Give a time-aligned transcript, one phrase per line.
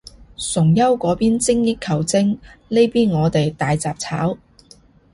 [0.53, 4.35] 崇優嗰邊精益求精，呢邊我哋大雜炒